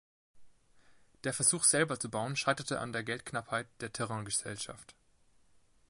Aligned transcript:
Der 1.23 1.31
Versuch 1.31 1.63
selber 1.63 1.99
zu 1.99 2.09
bauen 2.09 2.35
scheiterte 2.35 2.79
an 2.79 2.91
der 2.91 3.03
Geldknappheit 3.03 3.67
der 3.81 3.93
Terraingesellschaft. 3.93 4.95